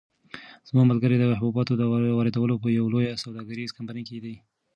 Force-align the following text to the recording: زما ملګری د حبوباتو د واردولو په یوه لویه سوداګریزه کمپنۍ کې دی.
زما 0.67 0.83
ملګری 0.91 1.15
د 1.19 1.25
حبوباتو 1.39 1.73
د 1.77 1.83
واردولو 2.17 2.55
په 2.63 2.67
یوه 2.77 2.89
لویه 2.93 3.21
سوداګریزه 3.23 3.75
کمپنۍ 3.77 4.03
کې 4.09 4.17
دی. 4.23 4.35